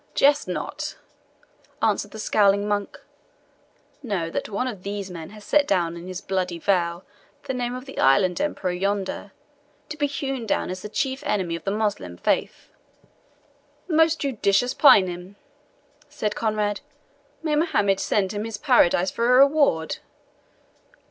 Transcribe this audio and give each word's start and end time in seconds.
"Jest 0.15 0.47
not," 0.47 0.97
answered 1.79 2.09
the 2.09 2.17
scowling 2.17 2.67
monk. 2.67 2.99
"Know 4.01 4.31
that 4.31 4.49
one 4.49 4.65
of 4.67 4.81
these 4.81 5.11
men 5.11 5.29
has 5.29 5.43
set 5.43 5.67
down 5.67 5.95
in 5.95 6.07
his 6.07 6.21
bloody 6.21 6.57
vow 6.57 7.03
the 7.43 7.53
name 7.53 7.75
of 7.75 7.85
the 7.85 7.99
Island 7.99 8.41
Emperor 8.41 8.71
yonder, 8.71 9.31
to 9.89 9.97
be 9.97 10.07
hewn 10.07 10.47
down 10.47 10.71
as 10.71 10.81
the 10.81 10.89
chief 10.89 11.21
enemy 11.23 11.55
of 11.55 11.65
the 11.65 11.69
Moslem 11.69 12.17
faith." 12.17 12.69
"A 13.89 13.93
most 13.93 14.19
judicious 14.19 14.73
paynim," 14.73 15.35
said 16.09 16.33
Conrade. 16.33 16.81
"May 17.43 17.55
Mohammed 17.55 17.99
send 17.99 18.31
him 18.31 18.43
his 18.43 18.57
paradise 18.57 19.11
for 19.11 19.31
a 19.31 19.37
reward!" 19.45 19.97